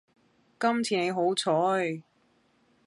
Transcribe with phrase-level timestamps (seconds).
[0.59, 1.51] 今次你好彩